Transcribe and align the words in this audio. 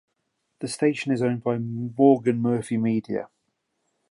The 0.61 0.67
station 0.67 1.11
is 1.11 1.21
owned 1.21 1.43
by 1.43 1.59
Morgan 1.59 2.41
Murphy 2.41 2.75
Media. 2.77 3.29